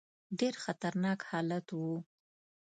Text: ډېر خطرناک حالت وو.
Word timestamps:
ډېر 0.39 0.53
خطرناک 0.63 1.19
حالت 1.31 1.67
وو. 1.77 1.95